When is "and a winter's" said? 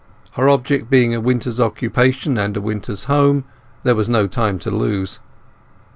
2.35-3.03